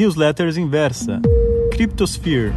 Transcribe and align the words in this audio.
Newsletters 0.00 0.56
Inversa, 0.56 1.20
Cryptosphere. 1.72 2.54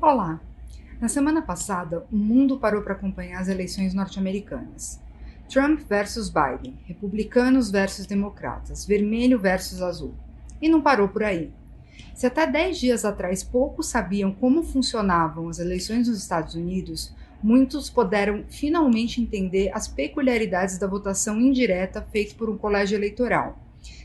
Olá! 0.00 0.40
Na 1.00 1.06
semana 1.06 1.42
passada, 1.42 2.04
o 2.10 2.16
mundo 2.16 2.58
parou 2.58 2.82
para 2.82 2.94
acompanhar 2.94 3.40
as 3.40 3.46
eleições 3.46 3.94
norte-americanas. 3.94 5.00
Trump 5.48 5.82
versus 5.88 6.28
Biden, 6.28 6.76
republicanos 6.86 7.70
versus 7.70 8.04
democratas, 8.04 8.84
vermelho 8.84 9.38
versus 9.38 9.80
azul. 9.80 10.12
E 10.60 10.68
não 10.68 10.82
parou 10.82 11.06
por 11.06 11.22
aí. 11.22 11.52
Se 12.16 12.26
até 12.26 12.48
10 12.48 12.80
dias 12.80 13.04
atrás 13.04 13.44
poucos 13.44 13.86
sabiam 13.86 14.32
como 14.32 14.64
funcionavam 14.64 15.48
as 15.48 15.60
eleições 15.60 16.08
nos 16.08 16.18
Estados 16.18 16.56
Unidos, 16.56 17.14
muitos 17.42 17.88
puderam 17.88 18.44
finalmente 18.48 19.20
entender 19.20 19.70
as 19.72 19.88
peculiaridades 19.88 20.78
da 20.78 20.86
votação 20.86 21.40
indireta 21.40 22.06
feita 22.10 22.34
por 22.34 22.50
um 22.50 22.58
colégio 22.58 22.96
eleitoral, 22.96 23.58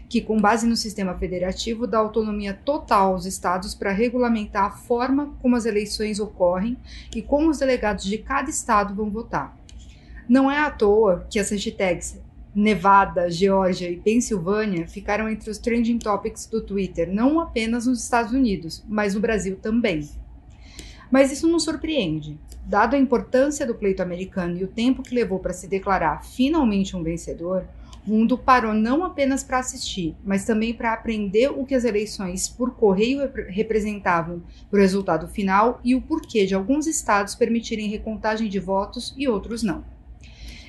que, 0.08 0.22
com 0.22 0.40
base 0.40 0.68
no 0.68 0.76
sistema 0.76 1.16
federativo, 1.16 1.88
dá 1.88 1.98
autonomia 1.98 2.54
total 2.54 3.14
aos 3.14 3.26
estados 3.26 3.74
para 3.74 3.92
regulamentar 3.92 4.66
a 4.66 4.72
forma 4.72 5.36
como 5.42 5.56
as 5.56 5.66
eleições 5.66 6.20
ocorrem 6.20 6.78
e 7.16 7.22
como 7.22 7.50
os 7.50 7.60
delegados 7.60 8.06
de 8.06 8.18
cada 8.18 8.50
estado 8.50 8.94
vão 8.94 9.10
votar. 9.10 9.58
Não 10.28 10.50
é 10.50 10.60
à 10.60 10.72
toa 10.72 11.28
que 11.30 11.40
as 11.40 11.52
hashtags 11.52 12.20
Nevada, 12.56 13.30
Geórgia 13.30 13.92
e 13.92 13.98
Pensilvânia 13.98 14.88
ficaram 14.88 15.28
entre 15.28 15.50
os 15.50 15.58
trending 15.58 16.00
topics 16.00 16.48
do 16.48 16.62
Twitter, 16.62 17.12
não 17.12 17.42
apenas 17.42 17.86
nos 17.86 18.02
Estados 18.02 18.32
Unidos, 18.32 18.82
mas 18.88 19.14
no 19.14 19.20
Brasil 19.20 19.58
também. 19.62 20.08
Mas 21.12 21.32
isso 21.32 21.48
não 21.48 21.60
surpreende. 21.60 22.38
Dado 22.66 22.96
a 22.96 23.00
importância 23.00 23.66
do 23.66 23.76
pleito 23.76 24.02
americano 24.02 24.58
e 24.58 24.64
o 24.64 24.68
tempo 24.68 25.04
que 25.04 25.14
levou 25.14 25.40
para 25.40 25.54
se 25.54 25.68
declarar 25.68 26.24
finalmente 26.26 26.96
um 26.96 27.04
vencedor, 27.04 27.66
o 28.06 28.12
mundo 28.12 28.38
parou 28.38 28.74
não 28.74 29.04
apenas 29.04 29.44
para 29.44 29.58
assistir, 29.58 30.16
mas 30.24 30.46
também 30.46 30.74
para 30.74 30.94
aprender 30.94 31.50
o 31.50 31.66
que 31.66 31.74
as 31.74 31.84
eleições 31.84 32.48
por 32.48 32.76
correio 32.76 33.32
representavam 33.48 34.44
para 34.70 34.78
o 34.78 34.82
resultado 34.82 35.28
final 35.28 35.80
e 35.84 35.96
o 35.96 36.02
porquê 36.02 36.46
de 36.46 36.54
alguns 36.54 36.86
estados 36.86 37.34
permitirem 37.34 37.90
recontagem 37.90 38.48
de 38.48 38.60
votos 38.60 39.14
e 39.18 39.28
outros 39.28 39.64
não. 39.64 39.84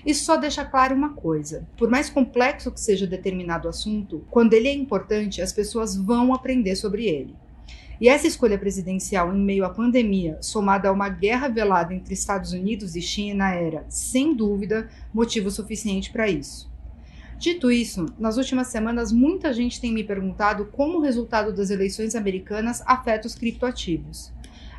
Isso 0.07 0.25
só 0.25 0.37
deixa 0.37 0.65
claro 0.65 0.95
uma 0.95 1.15
coisa: 1.15 1.67
por 1.77 1.91
mais 1.91 2.09
complexo 2.09 2.71
que 2.71 2.81
seja 2.81 3.07
determinado 3.07 3.69
assunto, 3.69 4.25
quando 4.31 4.55
ele 4.55 4.69
é 4.69 4.73
importante, 4.73 5.43
as 5.43 5.53
pessoas 5.53 5.97
vão 5.97 6.33
aprender 6.33 6.77
sobre 6.77 7.07
ele. 7.07 7.35
E 8.01 8.09
essa 8.09 8.27
escolha 8.27 8.59
presidencial 8.59 9.35
em 9.35 9.41
meio 9.41 9.65
à 9.65 9.71
pandemia, 9.71 10.37
somada 10.43 10.89
a 10.89 10.93
uma 10.93 11.09
guerra 11.09 11.49
velada 11.49 11.95
entre 11.95 12.13
Estados 12.13 12.53
Unidos 12.53 12.95
e 12.95 13.01
China, 13.01 13.51
era, 13.51 13.87
sem 13.89 14.35
dúvida, 14.35 14.89
motivo 15.15 15.51
suficiente 15.51 16.11
para 16.11 16.29
isso. 16.29 16.71
Dito 17.39 17.71
isso, 17.71 18.07
nas 18.19 18.37
últimas 18.39 18.69
semanas 18.69 19.13
muita 19.13 19.53
gente 19.53 19.81
tem 19.81 19.93
me 19.93 20.03
perguntado 20.03 20.67
como 20.67 20.99
o 20.99 21.03
resultado 21.03 21.55
das 21.55 21.69
eleições 21.69 22.15
americanas 22.15 22.83
afeta 22.87 23.27
os 23.27 23.35
criptoativos. 23.35 24.33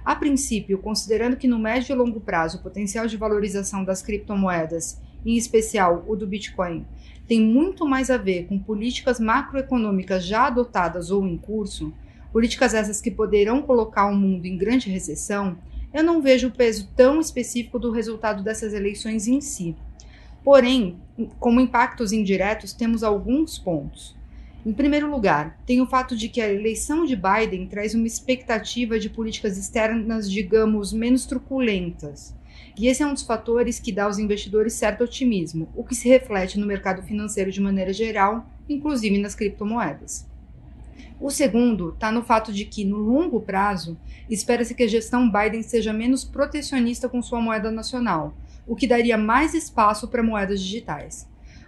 A 0.03 0.15
princípio, 0.15 0.79
considerando 0.79 1.37
que 1.37 1.47
no 1.47 1.59
médio 1.59 1.93
e 1.93 1.95
longo 1.95 2.19
prazo 2.19 2.57
o 2.57 2.63
potencial 2.63 3.05
de 3.05 3.17
valorização 3.17 3.83
das 3.83 4.01
criptomoedas 4.01 4.99
em 5.25 5.35
especial 5.35 6.03
o 6.07 6.15
do 6.15 6.25
Bitcoin, 6.25 6.85
tem 7.27 7.41
muito 7.41 7.85
mais 7.85 8.09
a 8.09 8.17
ver 8.17 8.47
com 8.47 8.57
políticas 8.57 9.19
macroeconômicas 9.19 10.25
já 10.25 10.47
adotadas 10.47 11.11
ou 11.11 11.27
em 11.27 11.37
curso, 11.37 11.93
políticas 12.31 12.73
essas 12.73 13.01
que 13.01 13.11
poderão 13.11 13.61
colocar 13.61 14.05
o 14.07 14.15
mundo 14.15 14.45
em 14.45 14.57
grande 14.57 14.89
recessão, 14.89 15.57
eu 15.93 16.03
não 16.03 16.21
vejo 16.21 16.47
o 16.47 16.51
peso 16.51 16.89
tão 16.95 17.19
específico 17.19 17.79
do 17.79 17.91
resultado 17.91 18.43
dessas 18.43 18.73
eleições 18.73 19.27
em 19.27 19.41
si. 19.41 19.75
Porém, 20.43 20.97
como 21.39 21.59
impactos 21.59 22.11
indiretos, 22.11 22.73
temos 22.73 23.03
alguns 23.03 23.57
pontos. 23.57 24.15
Em 24.65 24.73
primeiro 24.73 25.09
lugar, 25.09 25.57
tem 25.65 25.81
o 25.81 25.87
fato 25.87 26.15
de 26.15 26.27
que 26.27 26.41
a 26.41 26.51
eleição 26.51 27.05
de 27.05 27.15
Biden 27.15 27.67
traz 27.67 27.95
uma 27.95 28.05
expectativa 28.05 28.99
de 28.99 29.09
políticas 29.09 29.57
externas, 29.57 30.29
digamos, 30.29 30.91
menos 30.91 31.25
truculentas. 31.25 32.35
E 32.77 32.87
esse 32.87 33.01
é 33.01 33.07
um 33.07 33.13
dos 33.13 33.23
fatores 33.23 33.79
que 33.79 33.91
dá 33.91 34.03
aos 34.03 34.19
investidores 34.19 34.73
certo 34.73 35.03
otimismo, 35.03 35.69
o 35.75 35.83
que 35.83 35.95
se 35.95 36.07
reflete 36.07 36.59
no 36.59 36.67
mercado 36.67 37.01
financeiro 37.01 37.51
de 37.51 37.61
maneira 37.61 37.91
geral, 37.91 38.45
inclusive 38.69 39.17
nas 39.17 39.35
criptomoedas. 39.35 40.27
O 41.19 41.29
segundo 41.29 41.89
está 41.89 42.11
no 42.11 42.23
fato 42.23 42.53
de 42.53 42.65
que, 42.65 42.85
no 42.85 42.97
longo 42.97 43.41
prazo, 43.41 43.97
espera-se 44.29 44.75
que 44.75 44.83
a 44.83 44.87
gestão 44.87 45.31
Biden 45.31 45.63
seja 45.63 45.91
menos 45.91 46.23
protecionista 46.23 47.09
com 47.09 47.21
sua 47.21 47.41
moeda 47.41 47.71
nacional, 47.71 48.35
o 48.67 48.75
que 48.75 48.87
daria 48.87 49.17
mais 49.17 49.53
espaço 49.53 50.07
para 50.07 50.21
moedas 50.21 50.61
digitais. 50.61 51.27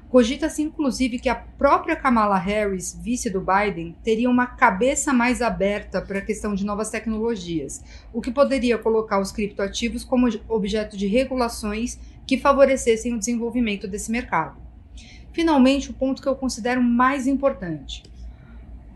Cogita-se 0.10 0.64
inclusive 0.64 1.20
que 1.20 1.30
a 1.30 1.36
própria 1.36 1.96
Kamala 1.96 2.38
Harris, 2.38 3.00
vice 3.00 3.30
do 3.30 3.40
Biden, 3.40 3.96
teria 4.04 4.28
uma 4.28 4.48
cabeça 4.48 5.14
mais 5.14 5.40
aberta 5.40 6.02
para 6.02 6.18
a 6.18 6.26
questão 6.26 6.56
de 6.56 6.66
novas 6.66 6.90
tecnologias, 6.90 7.84
o 8.12 8.20
que 8.20 8.32
poderia 8.32 8.80
colocar 8.80 9.20
os 9.20 9.32
criptoativos 9.32 10.04
como 10.04 10.28
objeto 10.48 10.98
de 10.98 11.06
regulações 11.06 12.00
que 12.26 12.40
favorecessem 12.40 13.14
o 13.14 13.20
desenvolvimento 13.20 13.88
desse 13.88 14.12
mercado. 14.12 14.58
Finalmente, 15.32 15.92
o 15.92 15.94
ponto 15.94 16.24
que 16.24 16.28
eu 16.28 16.36
considero 16.36 16.82
mais 16.82 17.28
importante. 17.28 18.02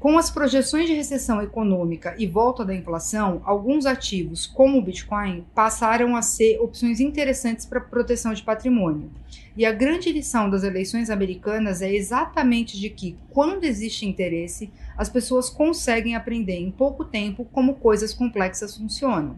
Com 0.03 0.17
as 0.17 0.29
projeções 0.29 0.87
de 0.87 0.93
recessão 0.93 1.41
econômica 1.41 2.13
e 2.17 2.27
volta 2.27 2.65
da 2.65 2.75
inflação, 2.75 3.41
alguns 3.45 3.85
ativos, 3.85 4.45
como 4.45 4.77
o 4.77 4.81
Bitcoin, 4.81 5.45
passaram 5.55 6.17
a 6.17 6.21
ser 6.21 6.59
opções 6.59 6.99
interessantes 6.99 7.65
para 7.65 7.79
proteção 7.79 8.33
de 8.33 8.43
patrimônio. 8.43 9.09
E 9.55 9.65
a 9.65 9.71
grande 9.71 10.11
lição 10.11 10.49
das 10.49 10.63
eleições 10.63 11.09
americanas 11.09 11.81
é 11.81 11.89
exatamente 11.89 12.77
de 12.77 12.89
que, 12.89 13.15
quando 13.29 13.63
existe 13.63 14.05
interesse, 14.05 14.69
as 14.97 15.07
pessoas 15.07 15.49
conseguem 15.49 16.17
aprender 16.17 16.57
em 16.57 16.69
pouco 16.69 17.05
tempo 17.05 17.45
como 17.45 17.75
coisas 17.75 18.13
complexas 18.13 18.75
funcionam. 18.75 19.37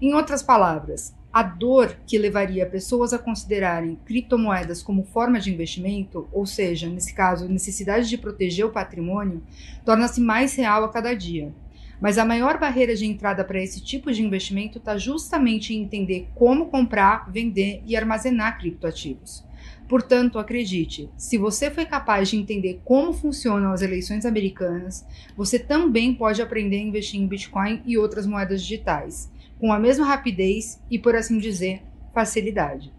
Em 0.00 0.14
outras 0.14 0.44
palavras, 0.44 1.12
a 1.32 1.42
dor 1.42 1.96
que 2.06 2.18
levaria 2.18 2.64
pessoas 2.66 3.12
a 3.12 3.18
considerarem 3.18 3.98
criptomoedas 4.06 4.82
como 4.82 5.04
forma 5.04 5.38
de 5.38 5.52
investimento, 5.52 6.26
ou 6.32 6.46
seja, 6.46 6.88
nesse 6.88 7.12
caso, 7.12 7.48
necessidade 7.48 8.08
de 8.08 8.16
proteger 8.16 8.64
o 8.64 8.70
patrimônio, 8.70 9.42
torna-se 9.84 10.20
mais 10.20 10.54
real 10.54 10.84
a 10.84 10.88
cada 10.88 11.14
dia. 11.14 11.52
Mas 12.00 12.16
a 12.16 12.24
maior 12.24 12.58
barreira 12.58 12.94
de 12.94 13.04
entrada 13.04 13.44
para 13.44 13.62
esse 13.62 13.80
tipo 13.80 14.10
de 14.12 14.22
investimento 14.22 14.78
está 14.78 14.96
justamente 14.96 15.74
em 15.74 15.82
entender 15.82 16.28
como 16.34 16.66
comprar, 16.66 17.30
vender 17.30 17.82
e 17.84 17.96
armazenar 17.96 18.58
criptoativos. 18.58 19.44
Portanto, 19.88 20.38
acredite, 20.38 21.10
se 21.16 21.36
você 21.36 21.70
foi 21.70 21.84
capaz 21.86 22.28
de 22.28 22.36
entender 22.36 22.80
como 22.84 23.12
funcionam 23.12 23.72
as 23.72 23.82
eleições 23.82 24.24
americanas, 24.24 25.04
você 25.36 25.58
também 25.58 26.14
pode 26.14 26.40
aprender 26.40 26.76
a 26.76 26.82
investir 26.82 27.20
em 27.20 27.26
Bitcoin 27.26 27.82
e 27.84 27.98
outras 27.98 28.26
moedas 28.26 28.62
digitais 28.62 29.30
com 29.58 29.72
a 29.72 29.78
mesma 29.78 30.06
rapidez 30.06 30.80
e, 30.90 30.98
por 30.98 31.14
assim 31.16 31.38
dizer, 31.38 31.82
facilidade. 32.14 32.92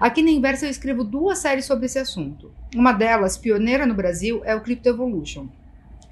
Aqui 0.00 0.22
na 0.22 0.30
Inversa 0.30 0.66
eu 0.66 0.70
escrevo 0.70 1.02
duas 1.02 1.38
séries 1.38 1.64
sobre 1.64 1.86
esse 1.86 1.98
assunto. 1.98 2.52
Uma 2.74 2.92
delas, 2.92 3.36
pioneira 3.36 3.84
no 3.84 3.94
Brasil, 3.94 4.42
é 4.44 4.54
o 4.54 4.60
Crypto 4.60 4.88
Evolution. 4.88 5.48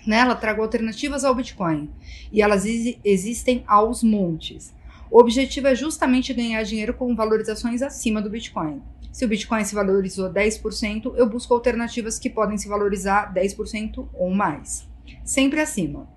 Nela 0.06 0.34
trago 0.34 0.62
alternativas 0.62 1.24
ao 1.24 1.34
Bitcoin 1.34 1.90
e 2.32 2.42
elas 2.42 2.64
existem 3.04 3.64
aos 3.66 4.02
montes. 4.02 4.74
O 5.10 5.20
objetivo 5.20 5.68
é 5.68 5.74
justamente 5.74 6.34
ganhar 6.34 6.62
dinheiro 6.64 6.94
com 6.94 7.14
valorizações 7.14 7.80
acima 7.80 8.20
do 8.20 8.30
Bitcoin. 8.30 8.82
Se 9.12 9.24
o 9.24 9.28
Bitcoin 9.28 9.64
se 9.64 9.74
valorizou 9.74 10.30
10%, 10.30 11.14
eu 11.16 11.28
busco 11.28 11.54
alternativas 11.54 12.18
que 12.18 12.28
podem 12.28 12.58
se 12.58 12.68
valorizar 12.68 13.32
10% 13.32 14.08
ou 14.12 14.30
mais. 14.30 14.86
Sempre 15.24 15.60
acima. 15.60 16.08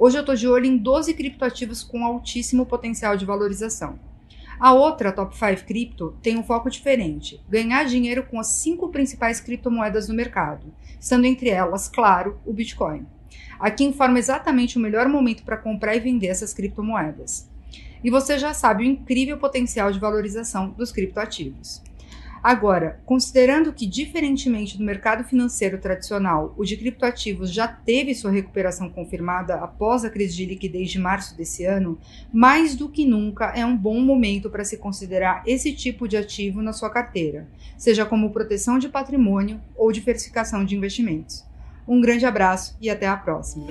Hoje 0.00 0.16
eu 0.16 0.20
estou 0.20 0.36
de 0.36 0.46
olho 0.46 0.64
em 0.64 0.76
12 0.76 1.12
criptoativos 1.12 1.82
com 1.82 2.04
altíssimo 2.04 2.64
potencial 2.64 3.16
de 3.16 3.26
valorização. 3.26 3.98
A 4.60 4.72
outra, 4.72 5.10
Top 5.10 5.36
5 5.36 5.66
Crypto, 5.66 6.14
tem 6.22 6.38
um 6.38 6.44
foco 6.44 6.70
diferente: 6.70 7.42
ganhar 7.48 7.82
dinheiro 7.82 8.22
com 8.22 8.38
as 8.38 8.46
cinco 8.46 8.90
principais 8.90 9.40
criptomoedas 9.40 10.06
do 10.06 10.14
mercado, 10.14 10.72
estando 11.00 11.24
entre 11.24 11.48
elas, 11.48 11.88
claro, 11.88 12.38
o 12.46 12.52
Bitcoin. 12.52 13.06
Aqui 13.58 13.82
informa 13.82 14.20
exatamente 14.20 14.78
o 14.78 14.80
melhor 14.80 15.08
momento 15.08 15.42
para 15.42 15.56
comprar 15.56 15.96
e 15.96 16.00
vender 16.00 16.28
essas 16.28 16.54
criptomoedas. 16.54 17.50
E 18.02 18.08
você 18.08 18.38
já 18.38 18.54
sabe 18.54 18.84
o 18.84 18.86
incrível 18.86 19.36
potencial 19.36 19.90
de 19.90 19.98
valorização 19.98 20.70
dos 20.70 20.92
criptoativos. 20.92 21.82
Agora, 22.42 23.00
considerando 23.04 23.72
que, 23.72 23.86
diferentemente 23.86 24.78
do 24.78 24.84
mercado 24.84 25.24
financeiro 25.24 25.78
tradicional, 25.78 26.54
o 26.56 26.64
de 26.64 26.76
criptoativos 26.76 27.52
já 27.52 27.66
teve 27.66 28.14
sua 28.14 28.30
recuperação 28.30 28.88
confirmada 28.88 29.56
após 29.56 30.04
a 30.04 30.10
crise 30.10 30.36
de 30.36 30.46
liquidez 30.46 30.90
de 30.90 30.98
março 30.98 31.36
desse 31.36 31.64
ano, 31.64 31.98
mais 32.32 32.74
do 32.74 32.88
que 32.88 33.04
nunca 33.04 33.52
é 33.56 33.64
um 33.64 33.76
bom 33.76 34.00
momento 34.00 34.48
para 34.50 34.64
se 34.64 34.76
considerar 34.76 35.42
esse 35.46 35.72
tipo 35.72 36.06
de 36.06 36.16
ativo 36.16 36.62
na 36.62 36.72
sua 36.72 36.90
carteira, 36.90 37.48
seja 37.76 38.04
como 38.04 38.30
proteção 38.30 38.78
de 38.78 38.88
patrimônio 38.88 39.60
ou 39.76 39.92
diversificação 39.92 40.64
de 40.64 40.76
investimentos. 40.76 41.44
Um 41.86 42.00
grande 42.00 42.26
abraço 42.26 42.76
e 42.80 42.90
até 42.90 43.06
a 43.06 43.16
próxima! 43.16 43.66